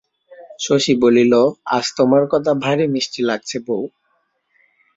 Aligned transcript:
শশী 0.59 0.93
বলিল, 1.03 1.33
আজ 1.71 1.85
তোমার 1.97 2.23
কথা 2.27 2.51
ভারি 2.63 2.85
মিষ্টি 2.87 3.21
লাগছে 3.29 3.57
বৌ। 3.67 3.81